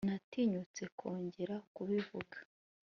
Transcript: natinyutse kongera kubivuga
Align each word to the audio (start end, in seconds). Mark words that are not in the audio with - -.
natinyutse 0.09 0.81
kongera 0.99 1.55
kubivuga 1.75 2.37